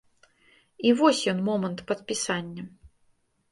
І 0.87 0.93
вось 1.01 1.21
ён 1.35 1.45
момант 1.51 1.85
падпісання. 1.93 2.63